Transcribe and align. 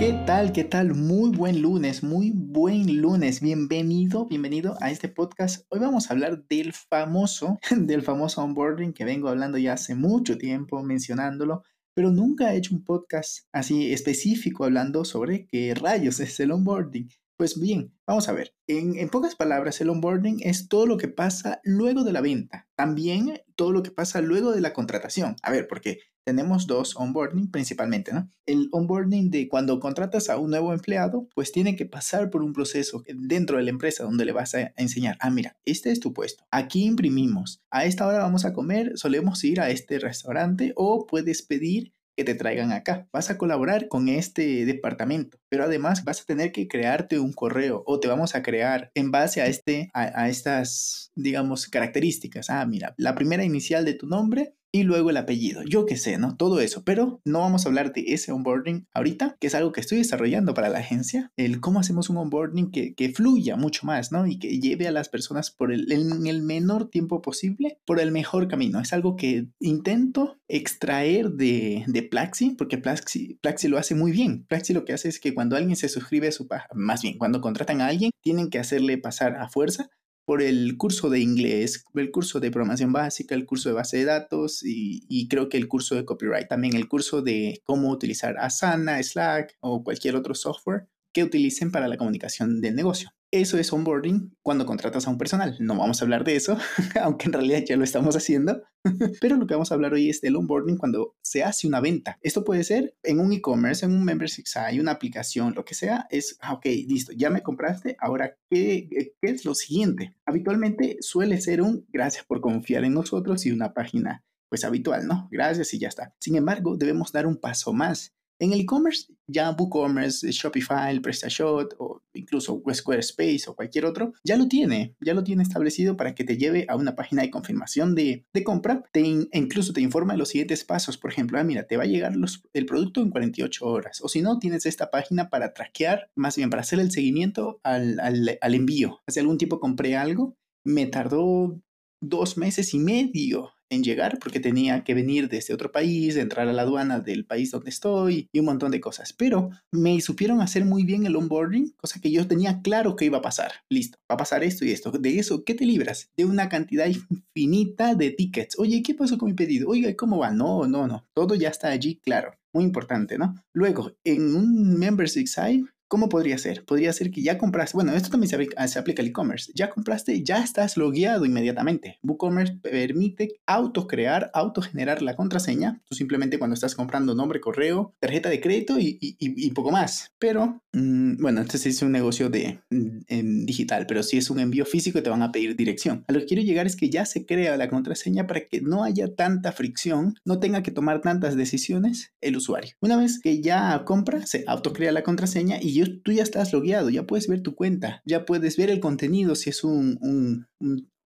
¿Qué 0.00 0.14
tal? 0.26 0.54
¿Qué 0.54 0.64
tal? 0.64 0.94
Muy 0.94 1.28
buen 1.28 1.60
lunes, 1.60 2.02
muy 2.02 2.32
buen 2.34 3.02
lunes. 3.02 3.42
Bienvenido, 3.42 4.26
bienvenido 4.26 4.78
a 4.80 4.90
este 4.90 5.08
podcast. 5.08 5.66
Hoy 5.68 5.78
vamos 5.78 6.08
a 6.08 6.14
hablar 6.14 6.46
del 6.48 6.72
famoso, 6.72 7.58
del 7.76 8.00
famoso 8.00 8.42
onboarding 8.42 8.94
que 8.94 9.04
vengo 9.04 9.28
hablando 9.28 9.58
ya 9.58 9.74
hace 9.74 9.94
mucho 9.94 10.38
tiempo, 10.38 10.82
mencionándolo, 10.82 11.64
pero 11.92 12.10
nunca 12.10 12.54
he 12.54 12.56
hecho 12.56 12.74
un 12.74 12.82
podcast 12.82 13.40
así 13.52 13.92
específico 13.92 14.64
hablando 14.64 15.04
sobre 15.04 15.46
qué 15.46 15.74
rayos 15.74 16.18
es 16.20 16.40
el 16.40 16.52
onboarding. 16.52 17.10
Pues 17.36 17.60
bien, 17.60 17.92
vamos 18.06 18.26
a 18.30 18.32
ver. 18.32 18.54
En, 18.66 19.06
pocas 19.10 19.36
palabras, 19.36 19.82
el 19.82 19.90
onboarding 19.90 20.38
es 20.40 20.68
todo 20.68 20.86
lo 20.86 20.96
que 20.96 21.08
pasa 21.08 21.60
luego 21.62 22.04
de 22.04 22.12
la 22.14 22.22
venta. 22.22 22.68
También 22.74 23.42
todo 23.54 23.70
lo 23.70 23.82
que 23.82 23.90
pasa 23.90 24.22
luego 24.22 24.52
de 24.52 24.62
la 24.62 24.72
contratación. 24.72 25.36
A 25.42 25.50
ver, 25.50 25.68
porque 25.68 25.98
tenemos 26.30 26.68
dos 26.68 26.94
onboarding 26.94 27.50
principalmente, 27.50 28.12
¿no? 28.12 28.30
El 28.46 28.68
onboarding 28.70 29.32
de 29.32 29.48
cuando 29.48 29.80
contratas 29.80 30.30
a 30.30 30.38
un 30.38 30.50
nuevo 30.50 30.72
empleado, 30.72 31.28
pues 31.34 31.50
tiene 31.50 31.74
que 31.74 31.86
pasar 31.86 32.30
por 32.30 32.44
un 32.44 32.52
proceso 32.52 33.02
dentro 33.12 33.56
de 33.56 33.64
la 33.64 33.70
empresa 33.70 34.04
donde 34.04 34.24
le 34.24 34.30
vas 34.30 34.54
a 34.54 34.72
enseñar, 34.76 35.16
ah, 35.18 35.30
mira, 35.30 35.56
este 35.64 35.90
es 35.90 35.98
tu 35.98 36.12
puesto, 36.12 36.44
aquí 36.52 36.84
imprimimos, 36.84 37.64
a 37.68 37.84
esta 37.84 38.06
hora 38.06 38.18
vamos 38.18 38.44
a 38.44 38.52
comer, 38.52 38.92
solemos 38.94 39.42
ir 39.42 39.60
a 39.60 39.70
este 39.70 39.98
restaurante 39.98 40.72
o 40.76 41.04
puedes 41.08 41.42
pedir 41.42 41.94
que 42.16 42.24
te 42.24 42.34
traigan 42.34 42.70
acá. 42.70 43.08
Vas 43.12 43.30
a 43.30 43.38
colaborar 43.38 43.88
con 43.88 44.08
este 44.08 44.66
departamento, 44.66 45.38
pero 45.48 45.64
además 45.64 46.04
vas 46.04 46.20
a 46.20 46.26
tener 46.26 46.52
que 46.52 46.68
crearte 46.68 47.18
un 47.18 47.32
correo 47.32 47.82
o 47.86 47.98
te 47.98 48.08
vamos 48.08 48.34
a 48.34 48.42
crear 48.42 48.90
en 48.94 49.10
base 49.10 49.40
a, 49.40 49.46
este, 49.46 49.90
a, 49.94 50.28
estas, 50.28 51.12
digamos, 51.14 51.66
características. 51.66 52.50
Ah, 52.50 52.64
mira, 52.66 52.94
la 52.98 53.14
primera 53.14 53.42
inicial 53.42 53.84
de 53.84 53.94
tu 53.94 54.06
nombre 54.06 54.54
y 54.72 54.84
luego 54.84 55.10
el 55.10 55.16
apellido. 55.16 55.62
Yo 55.64 55.86
qué 55.86 55.96
sé, 55.96 56.18
¿no? 56.18 56.36
Todo 56.36 56.60
eso. 56.60 56.82
Pero 56.84 57.20
no 57.24 57.40
vamos 57.40 57.64
a 57.64 57.68
hablar 57.68 57.92
de 57.92 58.04
ese 58.08 58.32
onboarding 58.32 58.86
ahorita, 58.92 59.36
que 59.40 59.48
es 59.48 59.54
algo 59.54 59.72
que 59.72 59.80
estoy 59.80 59.98
desarrollando 59.98 60.54
para 60.54 60.68
la 60.68 60.78
agencia. 60.78 61.32
El 61.36 61.60
cómo 61.60 61.80
hacemos 61.80 62.10
un 62.10 62.18
onboarding 62.18 62.70
que, 62.70 62.94
que 62.94 63.10
fluya 63.10 63.56
mucho 63.56 63.86
más, 63.86 64.12
¿no? 64.12 64.26
Y 64.26 64.38
que 64.38 64.60
lleve 64.60 64.86
a 64.86 64.92
las 64.92 65.08
personas 65.08 65.50
por 65.50 65.72
el, 65.72 65.90
en 65.90 66.26
el 66.26 66.42
menor 66.42 66.88
tiempo 66.88 67.22
posible 67.22 67.78
por 67.84 68.00
el 68.00 68.12
mejor 68.12 68.48
camino. 68.48 68.80
Es 68.80 68.92
algo 68.92 69.16
que 69.16 69.48
intento 69.58 70.38
extraer 70.48 71.30
de, 71.30 71.84
de 71.86 72.02
Plaxi, 72.02 72.50
porque 72.50 72.78
Plaxi, 72.78 73.38
Plaxi 73.40 73.68
lo 73.68 73.78
hace 73.78 73.94
muy 73.94 74.12
bien. 74.12 74.44
Plaxi 74.46 74.72
lo 74.72 74.84
que 74.84 74.92
hace 74.92 75.08
es 75.08 75.20
que 75.20 75.34
cuando 75.34 75.56
alguien 75.56 75.76
se 75.76 75.88
suscribe 75.88 76.28
a 76.28 76.32
su 76.32 76.46
página, 76.46 76.68
más 76.74 77.02
bien, 77.02 77.18
cuando 77.18 77.40
contratan 77.40 77.80
a 77.80 77.86
alguien, 77.86 78.10
tienen 78.22 78.50
que 78.50 78.58
hacerle 78.58 78.98
pasar 78.98 79.36
a 79.36 79.48
fuerza 79.48 79.90
por 80.30 80.42
el 80.42 80.76
curso 80.76 81.10
de 81.10 81.18
inglés, 81.18 81.84
el 81.92 82.12
curso 82.12 82.38
de 82.38 82.52
programación 82.52 82.92
básica, 82.92 83.34
el 83.34 83.46
curso 83.46 83.68
de 83.68 83.74
base 83.74 83.96
de 83.96 84.04
datos 84.04 84.62
y, 84.62 85.26
creo 85.26 85.48
que 85.48 85.56
el 85.56 85.66
curso 85.66 85.96
de 85.96 86.04
copyright. 86.04 86.46
También 86.46 86.76
el 86.76 86.86
curso 86.86 87.20
de 87.20 87.60
cómo 87.64 87.90
utilizar 87.90 88.36
Asana, 88.38 89.02
Slack 89.02 89.56
o 89.58 89.82
cualquier 89.82 90.14
otro 90.14 90.36
software 90.36 90.86
que 91.12 91.24
utilicen 91.24 91.72
para 91.72 91.88
la 91.88 91.96
comunicación 91.96 92.60
del 92.60 92.76
negocio. 92.76 93.10
Eso 93.32 93.58
es 93.58 93.72
onboarding 93.72 94.36
cuando 94.42 94.66
contratas 94.66 95.06
a 95.06 95.10
un 95.10 95.16
personal. 95.16 95.56
No 95.60 95.76
vamos 95.76 96.00
a 96.00 96.04
hablar 96.04 96.24
de 96.24 96.34
eso, 96.34 96.58
aunque 97.00 97.26
en 97.26 97.32
realidad 97.32 97.62
ya 97.64 97.76
lo 97.76 97.84
estamos 97.84 98.16
haciendo. 98.16 98.62
Pero 99.20 99.36
lo 99.36 99.46
que 99.46 99.54
vamos 99.54 99.70
a 99.70 99.74
hablar 99.74 99.92
hoy 99.92 100.08
es 100.08 100.20
del 100.20 100.34
onboarding 100.34 100.76
cuando 100.76 101.14
se 101.22 101.44
hace 101.44 101.68
una 101.68 101.80
venta. 101.80 102.18
Esto 102.22 102.44
puede 102.44 102.64
ser 102.64 102.96
en 103.04 103.20
un 103.20 103.32
e-commerce, 103.32 103.86
en 103.86 103.92
un 103.92 104.04
membership 104.04 104.46
site, 104.46 104.80
una 104.80 104.92
aplicación, 104.92 105.54
lo 105.54 105.64
que 105.64 105.74
sea. 105.74 106.08
Es, 106.10 106.38
ah, 106.40 106.54
ok, 106.54 106.64
listo, 106.88 107.12
ya 107.12 107.30
me 107.30 107.42
compraste. 107.42 107.96
Ahora, 108.00 108.36
¿qué, 108.50 108.88
¿qué 109.20 109.30
es 109.30 109.44
lo 109.44 109.54
siguiente? 109.54 110.16
Habitualmente 110.26 110.96
suele 111.00 111.40
ser 111.40 111.62
un 111.62 111.86
gracias 111.88 112.24
por 112.24 112.40
confiar 112.40 112.84
en 112.84 112.94
nosotros 112.94 113.46
y 113.46 113.52
una 113.52 113.74
página 113.74 114.24
pues 114.48 114.64
habitual, 114.64 115.06
¿no? 115.06 115.28
Gracias 115.30 115.72
y 115.74 115.78
ya 115.78 115.86
está. 115.86 116.16
Sin 116.18 116.34
embargo, 116.34 116.76
debemos 116.76 117.12
dar 117.12 117.26
un 117.26 117.36
paso 117.36 117.72
más 117.72 118.16
en 118.40 118.54
el 118.54 118.60
e-commerce, 118.60 119.12
ya 119.26 119.50
WooCommerce, 119.50 120.32
Shopify, 120.32 120.98
PrestaShop 120.98 121.74
o 121.78 122.02
incluso 122.14 122.62
Squarespace 122.72 123.44
o 123.46 123.54
cualquier 123.54 123.84
otro, 123.84 124.14
ya 124.24 124.36
lo 124.36 124.48
tiene, 124.48 124.96
ya 125.00 125.14
lo 125.14 125.22
tiene 125.22 125.42
establecido 125.42 125.96
para 125.96 126.14
que 126.14 126.24
te 126.24 126.38
lleve 126.38 126.64
a 126.68 126.74
una 126.74 126.96
página 126.96 127.22
de 127.22 127.30
confirmación 127.30 127.94
de, 127.94 128.24
compra. 128.44 128.82
Te 128.92 129.00
incluso 129.00 129.74
te 129.74 129.82
informa 129.82 130.14
de 130.14 130.18
los 130.18 130.30
siguientes 130.30 130.64
pasos. 130.64 130.96
Por 130.96 131.12
ejemplo, 131.12 131.38
ah, 131.38 131.44
mira, 131.44 131.64
te 131.64 131.76
va 131.76 131.82
a 131.82 131.86
llegar 131.86 132.14
el 132.54 132.66
producto 132.66 133.02
en 133.02 133.10
48 133.10 133.66
horas. 133.66 134.00
O 134.02 134.08
si 134.08 134.22
no, 134.22 134.38
tienes 134.38 134.64
esta 134.64 134.90
página 134.90 135.28
para 135.28 135.52
traquear, 135.52 136.10
más 136.14 136.36
bien 136.36 136.48
para 136.48 136.62
hacer 136.62 136.80
el 136.80 136.90
seguimiento 136.90 137.60
al, 137.62 138.00
al 138.00 138.54
envío. 138.54 139.00
Hace 139.06 139.20
algún 139.20 139.36
tiempo 139.36 139.60
compré 139.60 139.96
algo, 139.96 140.34
me 140.64 140.86
tardó 140.86 141.60
dos 142.00 142.38
meses 142.38 142.72
y 142.72 142.78
medio 142.78 143.52
en 143.70 143.82
llegar 143.82 144.18
porque 144.18 144.40
tenía 144.40 144.84
que 144.84 144.94
venir 144.94 145.28
desde 145.28 145.54
otro 145.54 145.72
país, 145.72 146.16
entrar 146.16 146.48
a 146.48 146.52
la 146.52 146.62
aduana 146.62 147.00
del 147.00 147.24
país 147.24 147.50
donde 147.50 147.70
estoy 147.70 148.28
y 148.32 148.40
un 148.40 148.46
montón 148.46 148.70
de 148.70 148.80
cosas. 148.80 149.12
Pero 149.12 149.50
me 149.72 150.00
supieron 150.00 150.40
hacer 150.42 150.64
muy 150.64 150.84
bien 150.84 151.06
el 151.06 151.16
onboarding, 151.16 151.74
cosa 151.76 152.00
que 152.00 152.10
yo 152.10 152.26
tenía 152.26 152.60
claro 152.62 152.96
que 152.96 153.06
iba 153.06 153.18
a 153.18 153.22
pasar. 153.22 153.52
Listo, 153.70 153.98
va 154.10 154.16
a 154.16 154.18
pasar 154.18 154.44
esto 154.44 154.64
y 154.64 154.72
esto. 154.72 154.90
De 154.90 155.18
eso, 155.18 155.44
¿qué 155.44 155.54
te 155.54 155.64
libras? 155.64 156.10
De 156.16 156.24
una 156.24 156.48
cantidad 156.48 156.86
infinita 157.10 157.94
de 157.94 158.10
tickets. 158.10 158.58
Oye, 158.58 158.82
¿qué 158.82 158.94
pasó 158.94 159.16
con 159.16 159.30
mi 159.30 159.34
pedido? 159.34 159.68
Oiga, 159.68 159.94
¿cómo 159.96 160.18
va? 160.18 160.30
No, 160.30 160.66
no, 160.66 160.86
no. 160.86 161.06
Todo 161.14 161.34
ya 161.34 161.48
está 161.48 161.68
allí 161.68 161.96
claro. 161.96 162.34
Muy 162.52 162.64
importante, 162.64 163.16
¿no? 163.16 163.36
Luego, 163.54 163.92
en 164.02 164.34
un 164.34 164.76
membership 164.76 165.26
site 165.26 165.64
¿Cómo 165.90 166.08
podría 166.08 166.38
ser? 166.38 166.64
Podría 166.64 166.92
ser 166.92 167.10
que 167.10 167.20
ya 167.20 167.36
compraste, 167.36 167.76
bueno, 167.76 167.92
esto 167.94 168.10
también 168.10 168.28
se 168.28 168.36
aplica, 168.36 168.68
se 168.68 168.78
aplica 168.78 169.02
al 169.02 169.08
e-commerce, 169.08 169.50
ya 169.56 169.70
compraste, 169.70 170.22
ya 170.22 170.40
estás 170.40 170.76
logueado 170.76 171.24
inmediatamente. 171.24 171.98
WooCommerce 172.04 172.58
permite 172.62 173.40
autocrear, 173.44 174.30
autogenerar 174.32 175.02
la 175.02 175.16
contraseña, 175.16 175.82
tú 175.88 175.96
simplemente 175.96 176.38
cuando 176.38 176.54
estás 176.54 176.76
comprando 176.76 177.16
nombre, 177.16 177.40
correo, 177.40 177.92
tarjeta 177.98 178.28
de 178.28 178.40
crédito 178.40 178.76
y, 178.78 179.50
poco 179.52 179.72
más. 179.72 180.12
Pero, 180.20 180.62
mm, 180.72 181.20
bueno, 181.20 181.40
este 181.40 181.68
es 181.68 181.82
un 181.82 181.90
negocio 181.90 182.30
de, 182.30 182.60
mm, 182.70 183.44
digital, 183.44 183.86
pero 183.88 184.04
si 184.04 184.16
es 184.16 184.30
un 184.30 184.38
envío 184.38 184.66
físico 184.66 185.02
te 185.02 185.10
van 185.10 185.22
a 185.22 185.32
pedir 185.32 185.56
dirección. 185.56 186.04
A 186.06 186.12
lo 186.12 186.20
que 186.20 186.26
quiero 186.26 186.44
llegar 186.44 186.68
es 186.68 186.76
que 186.76 186.88
ya 186.88 187.04
se 187.04 187.26
crea 187.26 187.56
la 187.56 187.68
contraseña 187.68 188.28
para 188.28 188.46
que 188.46 188.60
no 188.60 188.84
haya 188.84 189.12
tanta 189.16 189.50
fricción, 189.50 190.14
no 190.24 190.38
tenga 190.38 190.62
que 190.62 190.70
tomar 190.70 191.00
tantas 191.00 191.34
decisiones 191.34 192.12
el 192.20 192.36
usuario. 192.36 192.76
Una 192.80 192.96
vez 192.96 193.18
que 193.20 193.40
ya 193.40 193.82
compra, 193.84 194.24
se 194.24 194.44
autocrea 194.46 194.92
la 194.92 195.02
contraseña 195.02 195.60
y 195.60 195.79
tú 195.86 196.12
ya 196.12 196.22
estás 196.22 196.52
logueado, 196.52 196.90
ya 196.90 197.06
puedes 197.06 197.28
ver 197.28 197.42
tu 197.42 197.54
cuenta, 197.54 198.02
ya 198.04 198.24
puedes 198.24 198.56
ver 198.56 198.70
el 198.70 198.80
contenido 198.80 199.34
si 199.34 199.50
es 199.50 199.64
un, 199.64 199.98
un, 200.00 200.46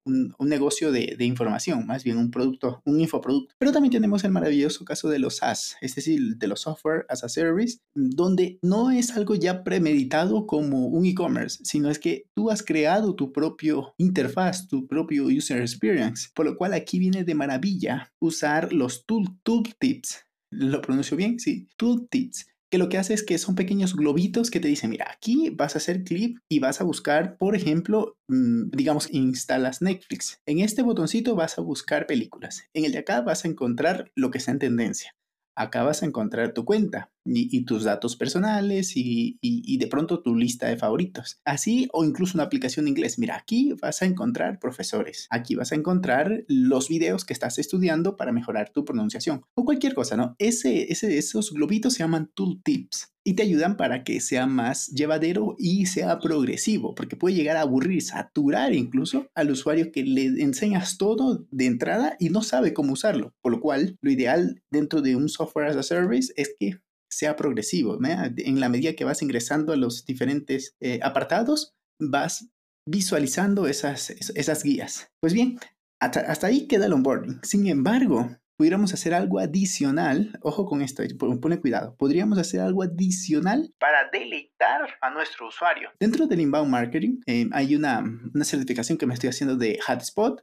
un, 0.04 0.48
negocio 0.48 0.92
de, 0.92 1.16
de, 1.18 1.24
información, 1.24 1.86
más 1.86 2.04
bien 2.04 2.18
un 2.18 2.30
producto, 2.30 2.82
un 2.84 3.00
infoproducto. 3.00 3.54
Pero 3.58 3.72
también 3.72 3.92
tenemos 3.92 4.24
el 4.24 4.30
maravilloso 4.30 4.84
caso 4.84 5.08
de 5.08 5.18
los 5.18 5.36
SaaS, 5.36 5.76
es 5.80 5.94
decir, 5.94 6.36
de 6.36 6.46
los 6.46 6.60
software 6.60 7.06
as 7.08 7.24
a 7.24 7.28
service, 7.28 7.78
donde 7.94 8.58
no 8.62 8.90
es 8.90 9.16
algo 9.16 9.34
ya 9.34 9.64
premeditado 9.64 10.46
como 10.46 10.86
un 10.86 11.06
e-commerce, 11.06 11.58
sino 11.64 11.90
es 11.90 11.98
que 11.98 12.24
tú 12.34 12.50
has 12.50 12.62
creado 12.62 13.14
tu 13.14 13.32
propio 13.32 13.94
interfaz, 13.98 14.68
tu 14.68 14.86
propio 14.86 15.24
user 15.24 15.60
experience, 15.60 16.28
por 16.34 16.46
lo 16.46 16.56
cual 16.56 16.74
aquí 16.74 16.98
viene 16.98 17.24
de 17.24 17.34
maravilla 17.34 18.12
usar 18.20 18.72
los 18.72 19.06
tool, 19.06 19.24
tooltips. 19.42 20.26
¿Lo 20.50 20.80
pronuncio 20.80 21.16
bien? 21.16 21.40
Sí, 21.40 21.68
tooltips 21.76 22.46
que 22.74 22.78
lo 22.78 22.88
que 22.88 22.98
hace 22.98 23.14
es 23.14 23.22
que 23.22 23.38
son 23.38 23.54
pequeños 23.54 23.94
globitos 23.94 24.50
que 24.50 24.58
te 24.58 24.66
dicen, 24.66 24.90
mira, 24.90 25.06
aquí 25.08 25.50
vas 25.50 25.76
a 25.76 25.78
hacer 25.78 26.02
clip 26.02 26.38
y 26.48 26.58
vas 26.58 26.80
a 26.80 26.84
buscar, 26.84 27.36
por 27.36 27.54
ejemplo, 27.54 28.16
mm, 28.26 28.70
digamos, 28.72 29.08
instalas 29.12 29.80
Netflix. 29.80 30.40
En 30.44 30.58
este 30.58 30.82
botoncito 30.82 31.36
vas 31.36 31.56
a 31.56 31.62
buscar 31.62 32.08
películas. 32.08 32.64
En 32.74 32.84
el 32.84 32.90
de 32.90 32.98
acá 32.98 33.20
vas 33.20 33.44
a 33.44 33.48
encontrar 33.48 34.10
lo 34.16 34.32
que 34.32 34.38
está 34.38 34.50
en 34.50 34.58
tendencia 34.58 35.14
acá 35.56 35.82
vas 35.82 36.02
a 36.02 36.06
encontrar 36.06 36.52
tu 36.52 36.64
cuenta 36.64 37.10
y, 37.24 37.64
tus 37.64 37.84
datos 37.84 38.16
personales 38.16 38.92
y, 38.96 39.76
de 39.78 39.86
pronto 39.86 40.22
tu 40.22 40.34
lista 40.34 40.68
de 40.68 40.76
favoritos. 40.76 41.40
Así 41.44 41.88
o 41.92 42.04
incluso 42.04 42.36
una 42.36 42.44
aplicación 42.44 42.84
de 42.84 42.90
inglés. 42.90 43.18
Mira, 43.18 43.36
aquí 43.36 43.74
vas 43.80 44.02
a 44.02 44.06
encontrar 44.06 44.58
profesores. 44.58 45.26
Aquí 45.30 45.54
vas 45.54 45.72
a 45.72 45.76
encontrar 45.76 46.44
los 46.48 46.88
videos 46.88 47.24
que 47.24 47.32
estás 47.32 47.58
estudiando 47.58 48.16
para 48.16 48.32
mejorar 48.32 48.70
tu 48.70 48.84
pronunciación 48.84 49.42
o 49.54 49.64
cualquier 49.64 49.94
cosa, 49.94 50.16
¿no? 50.16 50.36
Ese, 50.38 50.92
ese, 50.92 51.18
esos 51.18 51.52
globitos 51.52 51.94
se 51.94 52.00
llaman 52.00 52.30
tooltips 52.34 53.14
y 53.24 53.34
te 53.34 53.42
ayudan 53.42 53.76
para 53.76 54.04
que 54.04 54.20
sea 54.20 54.46
más 54.46 54.88
llevadero 54.88 55.56
y 55.58 55.86
sea 55.86 56.18
progresivo, 56.18 56.94
porque 56.94 57.16
puede 57.16 57.34
llegar 57.34 57.56
a 57.56 57.62
aburrir, 57.62 58.02
saturar 58.02 58.74
incluso 58.74 59.26
al 59.34 59.50
usuario 59.50 59.90
que 59.90 60.04
le 60.04 60.26
enseñas 60.42 60.98
todo 60.98 61.46
de 61.50 61.66
entrada 61.66 62.16
y 62.20 62.28
no 62.28 62.42
sabe 62.42 62.74
cómo 62.74 62.92
usarlo. 62.92 63.32
Por 63.40 63.52
lo 63.52 63.60
cual, 63.60 63.96
lo 64.02 64.10
ideal 64.10 64.62
dentro 64.70 65.00
de 65.00 65.16
un 65.16 65.28
software 65.30 65.68
as 65.68 65.76
a 65.76 65.82
service 65.82 66.32
es 66.36 66.54
que 66.60 66.78
sea 67.16 67.36
progresivo. 67.36 67.98
En 68.02 68.60
la 68.60 68.68
medida 68.68 68.94
que 68.94 69.04
vas 69.04 69.22
ingresando 69.22 69.72
a 69.72 69.76
los 69.76 70.04
diferentes 70.04 70.76
eh, 70.80 71.00
apartados, 71.02 71.74
vas 72.00 72.50
visualizando 72.86 73.66
esas, 73.66 74.10
esas 74.10 74.62
guías. 74.62 75.10
Pues 75.20 75.32
bien, 75.32 75.58
hasta, 76.00 76.20
hasta 76.20 76.48
ahí 76.48 76.66
queda 76.66 76.86
el 76.86 76.92
onboarding. 76.92 77.40
Sin 77.42 77.66
embargo, 77.66 78.30
pudiéramos 78.56 78.92
hacer 78.94 79.14
algo 79.14 79.38
adicional, 79.38 80.38
ojo 80.42 80.66
con 80.66 80.82
esto, 80.82 81.02
pone 81.40 81.60
cuidado, 81.60 81.96
podríamos 81.96 82.38
hacer 82.38 82.60
algo 82.60 82.82
adicional 82.82 83.72
para 83.78 84.08
deleitar 84.12 84.96
a 85.00 85.10
nuestro 85.10 85.48
usuario. 85.48 85.90
Dentro 85.98 86.26
del 86.26 86.40
inbound 86.40 86.70
marketing 86.70 87.20
eh, 87.26 87.48
hay 87.52 87.74
una, 87.74 88.04
una 88.34 88.44
certificación 88.44 88.98
que 88.98 89.06
me 89.06 89.14
estoy 89.14 89.30
haciendo 89.30 89.56
de 89.56 89.78
Hotspot. 89.86 90.42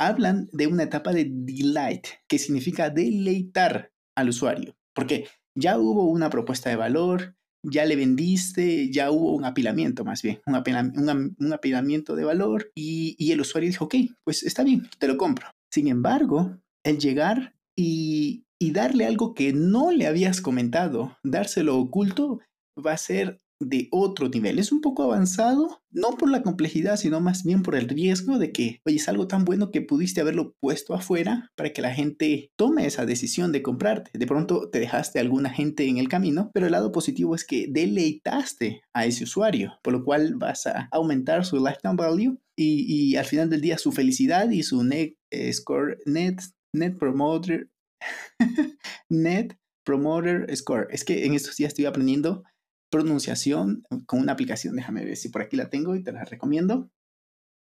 Hablan 0.00 0.48
de 0.52 0.68
una 0.68 0.84
etapa 0.84 1.12
de 1.12 1.26
delight, 1.28 2.06
que 2.28 2.38
significa 2.38 2.88
deleitar 2.88 3.90
al 4.16 4.28
usuario, 4.28 4.76
porque 4.94 5.26
ya 5.58 5.78
hubo 5.78 6.04
una 6.04 6.30
propuesta 6.30 6.70
de 6.70 6.76
valor, 6.76 7.34
ya 7.62 7.84
le 7.84 7.96
vendiste, 7.96 8.90
ya 8.90 9.10
hubo 9.10 9.34
un 9.34 9.44
apilamiento 9.44 10.04
más 10.04 10.22
bien, 10.22 10.40
un, 10.46 11.52
apilamiento 11.52 12.14
de 12.14 12.24
valor 12.24 12.70
y, 12.74 13.32
el 13.32 13.40
usuario 13.40 13.68
dijo, 13.68 13.86
ok, 13.86 13.94
pues 14.24 14.44
está 14.44 14.62
bien, 14.62 14.88
te 14.98 15.08
lo 15.08 15.16
compro. 15.16 15.48
Sin 15.70 15.88
embargo, 15.88 16.56
el 16.84 16.98
llegar 16.98 17.54
y, 17.76 18.44
y 18.58 18.70
darle 18.72 19.04
algo 19.06 19.34
que 19.34 19.52
no 19.52 19.90
le 19.90 20.06
habías 20.06 20.40
comentado, 20.40 21.18
dárselo 21.24 21.76
oculto, 21.78 22.40
va 22.78 22.92
a 22.92 22.98
ser 22.98 23.40
de 23.60 23.88
otro 23.90 24.28
nivel. 24.28 24.58
Es 24.58 24.72
un 24.72 24.80
poco 24.80 25.02
avanzado, 25.02 25.82
no 25.90 26.16
por 26.16 26.30
la 26.30 26.42
complejidad, 26.42 26.96
sino 26.96 27.20
más 27.20 27.44
bien 27.44 27.62
por 27.62 27.74
el 27.74 27.88
riesgo 27.88 28.38
de 28.38 28.52
que, 28.52 28.80
oye, 28.84 28.96
es 28.96 29.08
algo 29.08 29.26
tan 29.26 29.44
bueno 29.44 29.70
que 29.70 29.82
pudiste 29.82 30.20
haberlo 30.20 30.54
puesto 30.60 30.94
afuera 30.94 31.50
para 31.56 31.72
que 31.72 31.82
la 31.82 31.94
gente 31.94 32.50
tome 32.56 32.86
esa 32.86 33.06
decisión 33.06 33.52
de 33.52 33.62
comprarte. 33.62 34.10
De 34.16 34.26
pronto 34.26 34.70
te 34.70 34.80
dejaste 34.80 35.18
a 35.18 35.22
alguna 35.22 35.50
gente 35.50 35.86
en 35.86 35.98
el 35.98 36.08
camino, 36.08 36.50
pero 36.54 36.66
el 36.66 36.72
lado 36.72 36.92
positivo 36.92 37.34
es 37.34 37.44
que 37.44 37.66
deleitaste 37.68 38.82
a 38.92 39.06
ese 39.06 39.24
usuario, 39.24 39.72
por 39.82 39.92
lo 39.92 40.04
cual 40.04 40.34
vas 40.36 40.66
a 40.66 40.88
aumentar 40.92 41.44
su 41.44 41.56
lifetime 41.56 41.96
value 41.96 42.38
y, 42.56 43.16
al 43.16 43.24
final 43.24 43.50
del 43.50 43.60
día 43.60 43.78
su 43.78 43.92
felicidad 43.92 44.50
y 44.50 44.62
su 44.62 44.82
net 44.82 45.14
eh, 45.30 45.52
score, 45.52 45.98
net, 46.06 46.40
net 46.72 46.98
promoter, 46.98 47.70
net 49.08 49.56
promoter 49.84 50.54
score. 50.56 50.86
Es 50.90 51.04
que 51.04 51.24
en 51.24 51.34
estos 51.34 51.56
días 51.56 51.68
estoy 51.68 51.86
aprendiendo 51.86 52.42
pronunciación 52.90 53.84
con 54.06 54.20
una 54.20 54.32
aplicación. 54.32 54.76
Déjame 54.76 55.04
ver 55.04 55.16
si 55.16 55.28
por 55.28 55.42
aquí 55.42 55.56
la 55.56 55.70
tengo 55.70 55.96
y 55.96 56.02
te 56.02 56.12
la 56.12 56.24
recomiendo. 56.24 56.90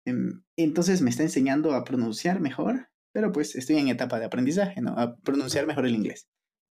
Em, 0.05 0.43
entonces 0.55 1.01
me 1.01 1.09
está 1.09 1.23
enseñando 1.23 1.73
a 1.73 1.83
pronunciar 1.83 2.39
mejor, 2.39 2.89
pero 3.13 3.31
pues 3.31 3.55
estoy 3.55 3.77
en 3.77 3.89
etapa 3.89 4.19
de 4.19 4.25
aprendizaje, 4.25 4.81
¿no? 4.81 4.91
A 4.97 5.17
pronunciar 5.17 5.67
mejor 5.67 5.85
el 5.85 5.95
inglés. 5.95 6.27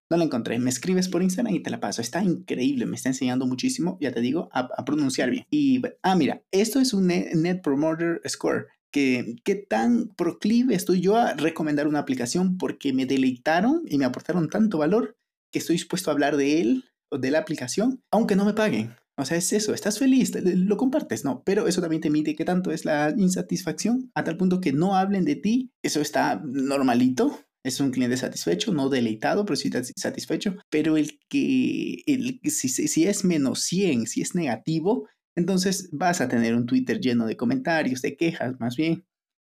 No 0.09 0.17
la 0.17 0.25
encontré. 0.25 0.59
Me 0.59 0.71
escribes 0.71 1.09
por 1.09 1.23
Instagram 1.23 1.55
y 1.55 1.63
te 1.63 1.71
la 1.71 1.81
paso. 1.81 2.01
Está 2.01 2.23
increíble. 2.23 2.87
Me 2.87 2.97
está 2.97 3.09
enseñando 3.09 3.47
muchísimo, 3.47 3.99
ya 4.01 4.13
te 4.13 4.21
digo, 4.21 4.49
a, 4.53 4.85
pronunciar 4.85 5.31
bien. 5.31 5.47
Y, 5.51 5.83
ah, 6.03 6.15
mira, 6.15 6.43
esto 6.53 6.81
es 6.81 6.95
un 6.95 7.09
Net, 7.09 7.61
Promoter 7.63 8.21
Score. 8.29 8.69
Que, 8.93 9.37
¿Qué 9.45 9.57
tan 9.57 10.09
proclive 10.17 10.75
estoy 10.75 11.01
yo 11.01 11.17
a 11.17 11.35
recomendar 11.35 11.89
una 11.89 11.99
aplicación 11.99 12.57
porque 12.57 12.93
me 12.93 13.05
deleitaron 13.05 13.83
y 13.87 13.99
me 13.99 14.05
aportaron 14.05 14.49
tanto 14.49 14.79
valor 14.79 15.19
que 15.53 15.59
estoy 15.59 15.75
dispuesto 15.75 16.11
a 16.11 16.15
hablar 16.15 16.37
de 16.37 16.61
él 16.61 16.85
de 17.19 17.31
la 17.31 17.39
aplicación, 17.39 18.03
aunque 18.11 18.37
no 18.37 18.45
me 18.45 18.55
paguen. 18.55 18.95
O 19.19 19.25
sea, 19.25 19.39
es 19.39 19.53
eso, 19.53 19.73
estás 19.73 19.99
feliz, 19.99 20.33
lo 20.45 20.77
compartes, 20.77 21.25
¿no? 21.25 21.43
Pero 21.45 21.67
eso 21.67 21.81
también 21.81 22.03
te 22.03 22.11
mide 22.11 22.35
qué 22.35 22.45
tanto 22.45 22.71
es 22.71 22.85
la 22.85 23.15
insatisfacción, 23.17 24.11
a 24.15 24.25
tal 24.25 24.37
punto 24.37 24.61
que 24.61 24.73
no 24.73 24.95
hablen 24.95 25.25
de 25.25 25.37
ti, 25.37 25.73
eso 25.83 26.03
está 26.03 26.43
normalito, 26.45 27.41
es 27.65 27.81
un 27.81 27.91
cliente 27.91 28.19
satisfecho, 28.19 28.75
no 28.75 28.91
deleitado, 28.91 29.47
pero 29.47 29.57
sí 29.57 29.71
satisfecho. 29.97 30.57
Pero 30.71 30.99
el 30.99 31.19
que, 31.31 32.03
el, 32.07 32.41
si, 32.45 32.69
si 32.69 33.07
es 33.07 33.25
menos 33.25 33.63
100, 33.63 34.07
si 34.07 34.21
es 34.21 34.35
negativo, 34.35 35.09
entonces 35.35 35.89
vas 35.93 36.21
a 36.21 36.29
tener 36.29 36.55
un 36.55 36.67
Twitter 36.67 37.01
lleno 37.01 37.27
de 37.27 37.37
comentarios, 37.37 38.03
de 38.03 38.17
quejas 38.17 38.61
más 38.61 38.77
bien, 38.77 39.07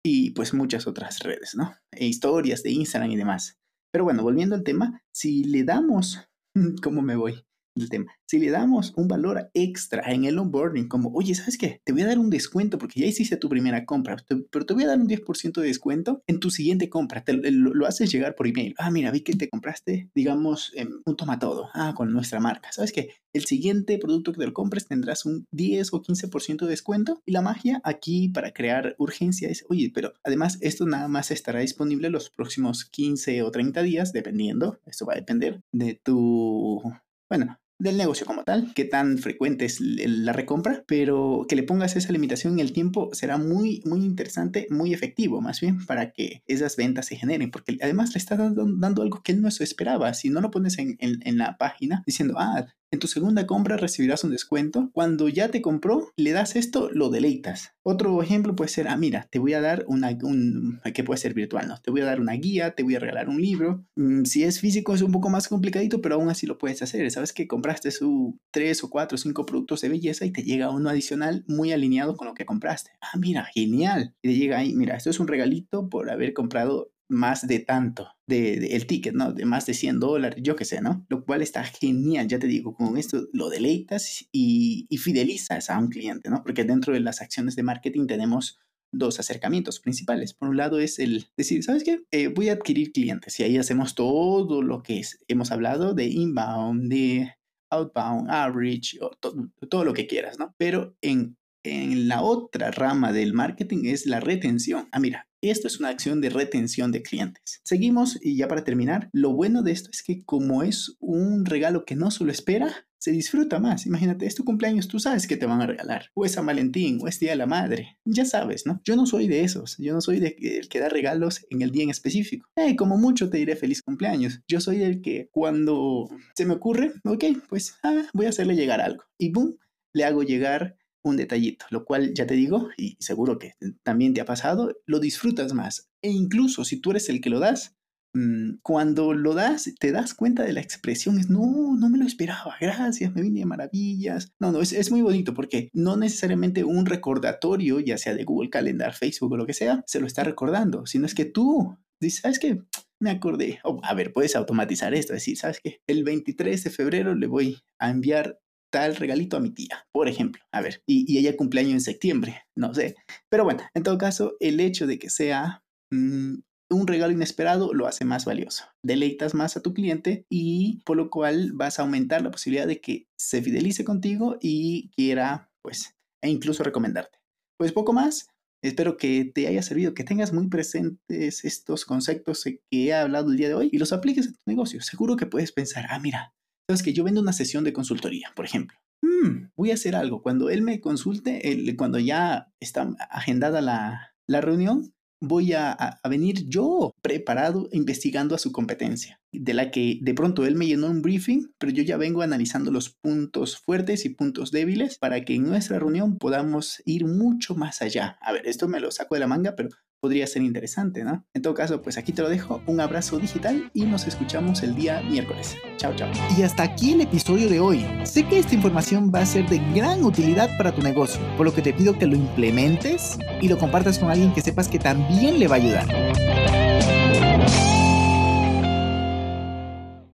y 0.05 0.33
pues 0.33 0.53
muchas 0.53 0.87
otras 0.87 1.21
redes, 1.21 1.55
¿no? 1.57 1.75
E 1.93 2.07
historias 2.07 2.63
de 2.63 2.73
Instagram 2.73 3.11
y 3.11 3.17
demás. 3.17 3.59
Pero 3.91 4.05
bueno, 4.05 4.23
volviendo 4.23 4.55
al 4.55 4.63
tema, 4.63 5.03
si 5.13 5.45
le 5.45 5.65
damos 5.65 6.29
¿Cómo 6.83 7.03
me 7.03 7.17
voy? 7.17 7.46
Del 7.77 7.91
tema. 7.91 8.13
Si 8.27 8.39
le 8.39 8.51
damos 8.51 8.93
un 8.97 9.07
valor 9.07 9.51
extra 9.55 10.03
en 10.13 10.25
el 10.25 10.39
onboarding, 10.39 10.89
como, 10.89 11.11
oye, 11.11 11.35
¿sabes 11.35 11.57
qué? 11.59 11.81
Te 11.85 11.93
voy 11.93 12.03
a 12.03 12.07
dar 12.07 12.19
un 12.19 12.31
descuento 12.31 12.79
porque 12.79 13.01
ya 13.01 13.07
hiciste 13.07 13.37
tu 13.37 13.49
primera 13.49 13.85
compra, 13.85 14.17
pero 14.51 14.67
te 14.67 14.75
voy 14.75 14.85
a 14.85 14.89
dar 14.89 14.99
un 14.99 15.09
10% 15.09 15.61
de 15.61 15.67
descuento 15.67 16.23
en 16.27 16.41
tu 16.41 16.51
siguiente 16.51 16.89
compra. 16.89 17.23
Te, 17.23 17.35
lo, 17.35 17.87
haces 17.87 18.11
llegar 18.11 18.35
por 18.35 18.49
email. 18.49 18.75
Ah, 18.79 18.91
mira, 18.91 19.11
vi 19.11 19.21
que 19.21 19.35
te 19.35 19.49
compraste, 19.49 20.11
digamos, 20.15 20.73
un 21.05 21.17
tomatodo. 21.17 21.69
Ah, 21.75 21.95
con 21.97 22.13
nuestra 22.13 22.41
marca. 22.41 22.73
¿Sabes 22.73 22.93
qué? 22.93 23.11
El 23.33 23.45
siguiente 23.45 23.99
producto 23.99 24.33
que 24.33 24.39
te 24.39 24.47
lo 24.47 24.55
compres 24.55 24.89
tendrás 24.89 25.27
un 25.27 25.47
10 25.53 25.93
o 25.93 26.03
15% 26.03 26.65
de 26.65 26.71
descuento. 26.71 27.23
Y 27.27 27.33
la 27.33 27.43
magia 27.43 27.81
aquí 27.85 28.29
para 28.31 28.53
crear 28.53 28.97
urgencia 28.99 29.49
es, 29.49 29.65
oye, 29.69 29.93
pero 29.95 30.15
además 30.25 30.59
esto 30.63 30.87
nada 30.87 31.07
más 31.09 31.31
estará 31.31 31.61
disponible 31.61 32.11
los 32.11 32.31
próximos 32.31 32.85
15 32.87 33.43
o 33.43 33.51
30 33.51 33.83
días, 33.83 34.13
dependiendo. 34.13 34.81
Esto 34.87 35.07
va 35.07 35.13
a 35.13 35.17
depender 35.17 35.61
de 35.73 36.01
tu 36.03 36.83
bueno, 37.29 37.59
del 37.79 37.97
negocio 37.97 38.27
como 38.27 38.45
tal, 38.45 38.73
qué 38.75 38.85
tan 38.85 39.19
frecuente 39.19 39.67
es 39.67 39.81
la 39.81 40.33
recompra, 40.33 40.85
pero 40.87 41.45
que 41.49 41.57
le 41.57 41.63
pongas 41.63 41.97
esa 41.97 42.13
limitación 42.13 42.55
en 42.55 42.61
el 42.61 42.73
tiempo 42.73 43.11
será 43.13 43.37
muy, 43.37 43.83
muy 43.85 44.05
interesante, 44.05 44.67
muy 44.71 44.95
efectivo 44.95 45.41
más 45.41 45.61
bien 45.61 45.85
para 45.85 46.13
que 46.13 46.43
esas 46.47 46.77
ventas 46.77 47.07
se 47.07 47.17
generen, 47.17 47.51
porque 47.51 47.77
además 47.83 48.15
le 48.15 48.19
estás 48.19 48.39
dando, 48.39 49.03
algo 49.03 49.23
que 49.23 49.33
él 49.33 49.43
no 49.43 49.49
esperaba. 49.49 50.15
Si 50.15 50.31
no 50.31 50.41
lo 50.41 50.51
pones 50.51 50.79
en, 50.79 50.97
en 51.01 51.39
la 51.39 51.57
página 51.59 52.03
diciendo, 52.07 52.35
ah, 52.39 52.67
en 52.91 52.99
tu 52.99 53.09
segunda 53.09 53.47
compra 53.47 53.77
recibirás 53.77 54.25
un 54.25 54.31
descuento. 54.31 54.91
Cuando 54.93 55.29
ya 55.29 55.49
te 55.49 55.63
compró, 55.63 56.13
le 56.17 56.33
das 56.33 56.57
esto, 56.57 56.91
lo 56.93 57.11
deleitas. 57.11 57.75
Otro 57.83 58.23
ejemplo 58.23 58.57
puede 58.57 58.69
ser, 58.69 58.89
ah, 58.89 58.97
mira, 58.97 59.29
te 59.31 59.39
voy 59.39 59.55
a 59.55 59.61
dar 59.61 59.85
una, 59.89 60.17
un, 60.23 60.81
que 60.95 61.05
puede 61.05 61.19
ser 61.19 61.35
virtual, 61.35 61.69
¿no? 61.69 61.81
Te 61.81 61.91
voy 61.91 62.01
a 62.01 62.07
dar 62.07 62.21
una 62.21 62.35
guía, 62.35 62.75
te 62.75 62.83
voy 62.83 62.97
a 62.97 63.01
regalar 63.01 63.29
un 63.29 63.41
libro. 63.41 63.85
Mm, 63.97 64.25
si 64.25 64.45
es 64.45 64.61
físico 64.61 64.95
es 64.95 65.03
un 65.03 65.13
poco 65.13 65.31
más 65.31 65.49
complicadito, 65.49 66.01
pero 66.01 66.17
aún 66.17 66.29
así 66.29 66.47
lo 66.47 66.59
puedes 66.59 66.83
hacer. 66.83 67.11
Sabes 67.11 67.33
que 67.33 67.47
compraste 67.47 67.91
su 67.91 68.39
tres 68.51 68.83
o 68.85 68.91
cuatro 68.91 69.17
o 69.17 69.19
cinco 69.19 69.47
productos 69.47 69.81
de 69.81 69.89
belleza 69.89 70.25
y 70.25 70.33
te 70.33 70.43
llega 70.43 70.71
uno 70.71 70.89
adicional 70.89 71.45
muy 71.47 71.73
alineado 71.73 72.17
con 72.17 72.29
lo 72.29 72.35
que 72.35 72.47
compraste. 72.47 72.93
Ah, 73.01 73.19
mira, 73.19 73.45
genial. 73.55 74.15
Y 74.23 74.29
te 74.29 74.35
llega 74.37 74.59
ahí, 74.59 74.75
mira, 74.75 74.97
esto 74.97 75.11
es 75.11 75.21
un 75.21 75.29
regalito 75.29 75.89
por 75.89 76.11
haber 76.11 76.33
comprado 76.33 76.93
más 77.09 77.47
de 77.47 77.61
tanto, 77.61 78.09
de, 78.27 78.75
el 78.75 78.87
ticket, 78.87 79.15
¿no? 79.15 79.33
De 79.33 79.45
más 79.45 79.67
de 79.67 79.75
100 79.75 80.01
dólares, 80.01 80.41
yo 80.43 80.57
qué 80.57 80.65
sé, 80.65 80.81
¿no? 80.81 81.07
Lo 81.09 81.25
cual 81.25 81.43
está 81.43 81.65
genial, 81.65 82.29
ya 82.29 82.39
te 82.39 82.47
digo, 82.47 82.75
con 82.75 82.97
esto 82.97 83.29
lo 83.33 83.49
deleitas 83.49 84.27
y, 84.33 84.87
y 84.89 84.99
fidelizas 84.99 85.71
a 85.71 85.79
un 85.79 85.89
cliente, 85.89 86.31
¿no? 86.31 86.43
Porque 86.43 86.65
dentro 86.65 86.95
de 86.95 87.01
las 87.01 87.23
acciones 87.23 87.57
de 87.57 87.63
marketing 87.63 88.07
tenemos 88.07 88.59
dos 88.93 89.21
acercamientos 89.21 89.81
principales. 89.81 90.35
Por 90.35 90.49
un 90.49 90.57
lado 90.57 90.79
es 90.79 90.99
el 90.99 91.27
decir, 91.37 91.63
¿sabes 91.63 91.85
qué? 91.85 92.01
Eh, 92.11 92.29
voy 92.29 92.49
a 92.49 92.55
adquirir 92.55 92.93
clientes 92.93 93.39
y 93.41 93.43
ahí 93.45 93.57
hacemos 93.59 93.95
todo 93.95 94.63
lo 94.63 94.83
que 94.83 94.99
es, 95.01 95.19
hemos 95.29 95.51
hablado 95.53 95.95
de 95.95 96.07
inbound, 96.07 96.91
de 96.91 97.35
outbound, 97.71 98.31
average, 98.31 98.99
todo, 99.21 99.51
todo 99.69 99.85
lo 99.85 99.93
que 99.93 100.07
quieras, 100.07 100.39
¿no? 100.39 100.55
Pero 100.57 100.97
en 101.03 101.37
en 101.67 102.09
la 102.09 102.23
otra 102.23 102.71
rama 102.71 103.13
del 103.13 103.35
marketing 103.35 103.87
es 103.87 104.07
la 104.07 104.21
retención. 104.21 104.89
Ah, 104.93 105.01
mira, 105.01 105.29
esto 105.51 105.69
es 105.69 105.79
una 105.81 105.89
acción 105.89 106.21
de 106.21 106.31
retención 106.31 106.93
de 106.93 107.03
clientes. 107.03 107.61
Seguimos 107.65 108.19
y 108.23 108.37
ya 108.37 108.49
para 108.49 108.65
terminar, 108.65 109.09
lo 109.13 109.33
bueno 109.33 109.63
de 109.63 109.73
esto 109.73 109.91
es 109.93 110.03
que 110.03 110.25
como 110.25 110.63
es 110.63 110.97
un 111.01 111.45
regalo 111.45 111.85
que 111.85 111.97
no 111.97 112.11
solo 112.11 112.33
espera, 112.33 112.87
se 112.99 113.13
disfruta 113.13 113.61
más. 113.61 113.87
Imagínate, 113.87 114.27
es 114.27 114.35
tu 114.35 114.45
cumpleaños, 114.45 114.89
tú 114.89 114.99
sabes 114.99 115.27
que 115.27 115.37
te 115.37 115.47
van 115.47 115.61
a 115.61 115.67
regalar. 115.67 116.11
O 116.15 116.25
es 116.25 116.33
San 116.33 116.47
Valentín, 116.47 116.99
o 117.01 117.07
es 117.07 117.21
Día 117.21 117.31
de 117.31 117.37
la 117.37 117.47
Madre. 117.47 117.99
Ya 118.05 118.25
sabes, 118.25 118.67
¿no? 118.67 118.81
Yo 118.85 118.97
no 118.97 119.07
soy 119.07 119.29
de 119.29 119.45
esos. 119.45 119.77
Yo 119.79 119.93
no 119.93 120.01
soy 120.01 120.19
de 120.19 120.37
el 120.41 120.69
que 120.69 120.81
da 120.81 120.89
regalos 120.89 121.47
en 121.51 121.63
el 121.63 121.71
día 121.71 121.85
en 121.85 121.91
específico. 121.91 122.49
Eh, 122.57 122.75
como 122.75 122.99
mucho 122.99 123.31
te 123.31 123.39
diré 123.39 123.55
feliz 123.55 123.83
cumpleaños. 123.83 124.41
Yo 124.49 124.61
soy 124.61 124.83
el 124.83 125.03
que 125.03 125.29
cuando 125.31 126.09
se 126.35 126.47
me 126.47 126.55
ocurre, 126.55 126.95
ok, 127.05 127.25
pues 127.49 127.77
ah, 127.83 128.07
voy 128.13 128.27
a 128.27 128.31
hacerle 128.31 128.57
llegar 128.57 128.81
algo. 128.81 129.05
Y 129.19 129.31
boom, 129.31 129.57
le 129.93 130.05
hago 130.05 130.23
llegar 130.23 130.77
un 131.09 131.17
detallito, 131.17 131.67
lo 131.71 131.85
cual 131.85 132.15
ya 132.15 132.27
te 132.27 132.35
digo, 132.35 132.69
y 132.77 132.97
seguro 133.01 133.39
que 133.39 133.55
también 133.83 134.15
te 134.15 134.21
ha 134.21 134.25
pasado, 134.25 134.77
lo 134.87 134.99
disfrutas 134.99 135.55
más. 135.55 135.89
E 136.03 136.11
incluso 136.11 136.65
si 136.65 136.81
tú 136.81 136.91
eres 136.91 137.09
el 137.09 137.21
que 137.21 137.31
lo 137.31 137.39
das, 137.39 137.77
mm, 138.15 138.59
cuando 138.63 139.13
lo 139.13 139.35
das, 139.35 139.73
te 139.79 139.93
das 139.93 140.15
cuenta 140.15 140.43
de 140.43 140.53
la 140.53 140.61
expresión, 140.61 141.19
es, 141.19 141.31
no, 141.31 141.77
no 141.77 141.89
me 141.89 141.99
lo 141.99 142.07
esperaba, 142.07 142.57
gracias, 142.61 143.15
me 143.15 143.23
vine 143.23 143.41
de 143.41 143.47
maravillas. 143.47 144.33
No, 144.41 144.53
no, 144.53 144.61
es, 144.61 144.91
muy 144.91 145.03
bonito 145.03 145.35
porque 145.35 145.71
no 145.73 145.97
necesariamente 145.97 146.65
un 146.65 146.87
recordatorio, 146.87 147.81
ya 147.81 147.99
sea 147.99 148.15
de 148.15 148.25
Google 148.25 148.51
Calendar, 148.51 148.95
Facebook 148.95 149.33
o 149.33 149.37
lo 149.37 149.47
que 149.47 149.55
sea, 149.55 149.83
se 149.87 150.01
lo 150.01 150.07
está 150.07 150.25
recordando, 150.25 150.87
sino 150.87 151.07
es 151.07 151.15
que 151.15 151.25
tú 151.25 151.77
dices, 152.01 152.21
¿sabes 152.23 152.39
qué? 152.39 152.63
Me 152.99 153.11
acordé. 153.11 153.61
a 153.83 153.95
ver, 153.95 154.13
puedes 154.13 154.37
automatizar 154.37 154.95
esto, 154.95 155.13
decir, 155.13 155.37
¿sabes 155.37 155.61
qué? 155.63 155.83
El 155.87 156.03
23 156.03 156.65
de 156.65 156.71
febrero 156.71 157.15
le 157.15 157.27
voy 157.27 157.59
a 157.79 157.91
enviar 157.91 158.41
tal 158.71 158.97
regalito 158.97 159.37
a 159.37 159.41
mi 159.41 159.51
tía, 159.51 159.87
por 159.93 160.09
ejemplo. 160.09 160.43
A 160.53 160.61
ver, 160.61 160.83
y, 160.87 161.19
ella 161.19 161.37
cumpleaños 161.37 161.73
en 161.73 161.81
septiembre, 161.81 162.43
no 162.55 162.75
sé. 162.75 162.97
Pero 163.31 163.45
bueno, 163.45 163.63
en 163.75 163.83
todo 163.83 163.99
caso, 163.99 164.37
el 164.41 164.61
hecho 164.61 164.87
de 164.87 164.99
que 164.99 165.11
sea 165.11 165.63
mm, 165.91 166.37
un 166.71 166.87
regalo 166.87 167.13
inesperado 167.13 167.73
lo 167.73 167.87
hace 167.87 168.05
más 168.05 168.25
valioso. 168.25 168.65
Deleitas 168.83 169.35
más 169.35 169.57
a 169.57 169.63
tu 169.63 169.73
cliente 169.73 170.27
y 170.29 170.83
por 170.85 170.97
lo 170.97 171.11
cual 171.11 171.53
vas 171.53 171.79
a 171.79 171.83
aumentar 171.83 172.23
la 172.23 172.31
posibilidad 172.31 172.67
de 172.67 172.81
que 172.81 173.07
se 173.17 173.43
fidelice 173.43 173.85
contigo 173.85 174.37
y 174.41 174.91
quiera, 174.91 175.51
pues, 175.63 175.97
e 176.23 176.29
incluso 176.29 176.65
recomendarte. 176.65 177.19
Pues 177.59 177.73
poco 177.73 177.93
más. 177.93 178.29
Espero 178.63 178.97
que 178.97 179.25
te 179.33 179.47
haya 179.47 179.63
servido, 179.63 179.95
que 179.95 180.03
tengas 180.03 180.33
muy 180.33 180.49
presentes 180.49 181.45
estos 181.45 181.85
conceptos 181.85 182.43
que 182.43 182.61
he 182.71 182.93
hablado 182.93 183.31
el 183.31 183.37
día 183.37 183.49
de 183.49 183.55
hoy 183.55 183.69
y 183.71 183.79
los 183.79 183.93
apliques 183.93 184.27
en 184.27 184.33
tu 184.33 184.41
negocio. 184.47 184.81
Seguro 184.81 185.17
que 185.17 185.27
puedes 185.27 185.53
pensar, 185.53 185.87
ah, 185.91 186.01
mira, 186.01 186.35
sabes 186.69 186.83
que 186.83 186.93
yo 186.93 187.05
vendo 187.05 187.21
una 187.21 187.33
sesión 187.33 187.65
de 187.65 187.73
consultoría, 187.73 188.33
por 188.35 188.45
ejemplo. 188.45 188.79
Hmm, 189.03 189.51
voy 189.57 189.71
a 189.71 189.75
hacer 189.75 189.95
algo. 189.95 190.23
Cuando 190.23 190.51
él 190.51 190.63
me 190.63 190.81
consulte, 190.81 191.41
cuando 191.77 191.99
ya 191.99 192.53
está 192.61 192.95
agendada 193.11 193.61
la, 193.61 194.15
la 194.27 194.41
reunión, 194.41 194.93
voy 195.21 195.53
a, 195.53 195.99
venir 196.09 196.49
yo 196.49 196.95
preparado 197.03 197.69
investigando 197.73 198.35
a 198.35 198.39
su 198.39 198.53
competencia, 198.53 199.21
de 199.33 199.55
la 199.55 199.71
que 199.71 199.99
de 200.03 200.15
pronto 200.15 200.45
él 200.45 200.57
me 200.57 200.67
llenó 200.67 200.89
un 200.89 201.03
briefing, 201.03 201.53
pero 201.59 201.73
yo 201.73 201.83
ya 201.83 201.97
vengo 201.97 202.23
analizando 202.23 202.71
los 202.71 202.91
puntos 202.91 203.57
fuertes 203.57 204.05
y 204.05 204.11
puntos 204.11 204.51
débiles 204.51 204.99
para 204.99 205.25
que 205.25 205.35
en 205.35 205.45
nuestra 205.45 205.79
reunión 205.79 206.19
podamos 206.19 206.83
ir 206.85 207.07
mucho 207.07 207.55
más 207.55 207.83
allá. 207.83 208.19
A 208.21 208.33
ver, 208.33 208.47
esto 208.47 208.69
me 208.69 208.81
lo 208.81 208.91
saco 208.91 209.15
de 209.15 209.21
la 209.21 209.27
manga, 209.27 209.55
pero 209.57 209.71
podría 210.01 210.27
ser 210.27 210.43
interesante, 210.43 211.05
¿no? 211.05 211.25
En 211.35 211.43
todo 211.43 211.55
caso, 211.55 211.83
pues 211.83 211.99
aquí 211.99 212.13
te 212.13 212.23
lo 212.23 212.29
dejo, 212.29 212.63
un 212.67 212.81
abrazo 212.81 213.19
digital 213.19 213.71
y 213.75 213.85
nos 213.85 214.07
escuchamos 214.07 214.63
el 214.63 214.75
día 214.75 215.03
miércoles. 215.03 215.57
Chao, 215.77 215.95
chao. 215.95 216.11
Y 216.37 216.43
hasta 216.43 216.63
aquí 216.63 216.93
el 216.93 217.01
episodio 217.01 217.49
de 217.49 217.61
hoy. 217.61 217.87
Sé 218.05 218.25
que 218.27 218.39
esta 218.39 218.55
información 218.55 219.13
va 219.15 219.21
a 219.21 219.27
ser 219.27 219.49
de 219.49 219.59
gran 219.75 220.05
utilidad 220.05 220.51
para 220.57 220.75
tu 220.75 220.83
negocio, 220.83 221.21
por 221.37 221.47
lo 221.47 221.55
que 221.55 221.63
te 221.63 221.73
pido 221.73 221.99
que 221.99 222.07
lo 222.07 222.17
implementes 222.17 223.19
y 223.41 223.49
lo 223.49 223.59
compartas 223.59 223.99
con 223.99 224.11
alguien 224.11 224.33
que 224.33 224.41
sepas 224.41 224.69
que 224.69 224.79
también 224.79 225.39
le 225.39 225.49
va 225.49 225.57
a 225.57 225.59
ayudar. 225.59 225.87